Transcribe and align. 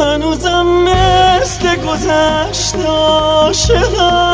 هنوزم 0.00 0.66
مثل 0.66 1.76
گذشت 1.76 2.76
عاشقم. 2.86 4.26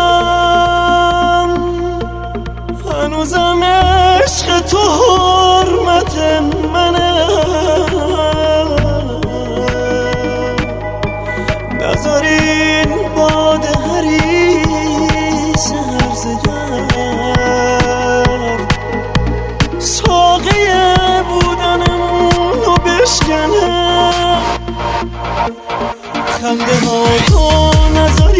هنوزم 2.90 3.64
عشق 3.64 4.60
تو 4.60 4.78
حرمت 4.78 6.14
منه. 6.74 7.12
نظری 11.80 12.41
علاقه 20.42 21.22
بودنمون 21.22 22.64
رو 22.64 22.74
بشکنه. 22.74 24.12
خنده 26.40 26.86
ها 26.86 27.06
تو 27.26 27.70
نظر 27.98 28.31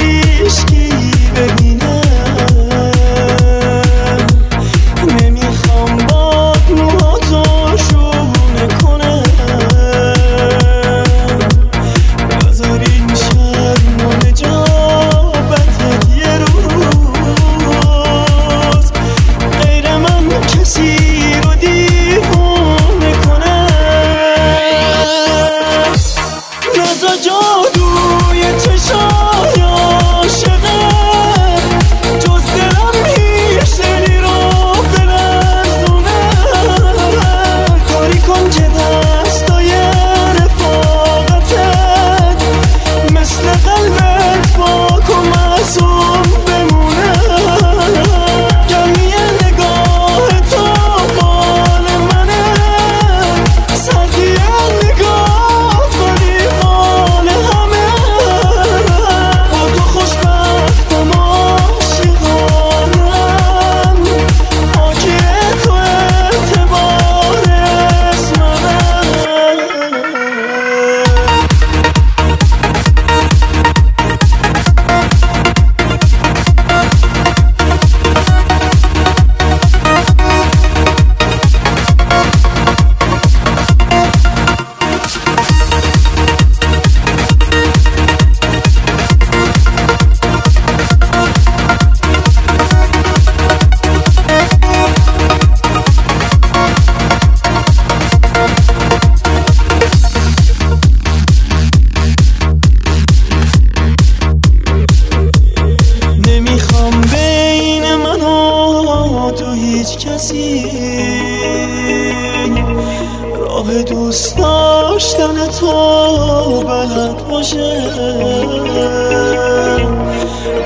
راه 113.38 113.82
دوست 113.82 114.36
داشتن 114.38 115.46
تو 115.60 116.60
بلد 116.60 117.28
باشه. 117.28 117.82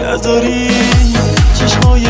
نداری 0.05 0.71
چشمای 1.59 2.07